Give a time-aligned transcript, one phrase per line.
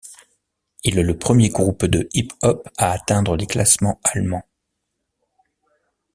[0.83, 4.47] Il est le premier groupe de hip-hop à atteindre les classements allemands.